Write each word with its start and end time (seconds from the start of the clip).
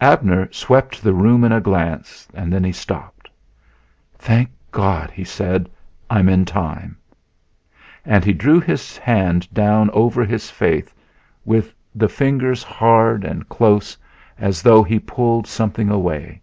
Abner 0.00 0.50
swept 0.54 1.02
the 1.02 1.12
room 1.12 1.44
in 1.44 1.52
a 1.52 1.60
glance, 1.60 2.24
then 2.32 2.64
he 2.64 2.72
stopped. 2.72 3.28
"Thank 4.16 4.48
God!" 4.72 5.10
he 5.10 5.22
said; 5.22 5.68
"I'm 6.08 6.30
in 6.30 6.46
time." 6.46 6.96
And 8.06 8.24
he 8.24 8.32
drew 8.32 8.58
his 8.58 8.96
hand 8.96 9.52
down 9.52 9.90
over 9.90 10.24
his 10.24 10.50
face 10.50 10.88
with 11.44 11.74
the 11.94 12.08
fingers 12.08 12.62
hard 12.62 13.22
and 13.22 13.46
close 13.50 13.98
as 14.38 14.62
though 14.62 14.82
he 14.82 14.98
pulled 14.98 15.46
something 15.46 15.90
away. 15.90 16.40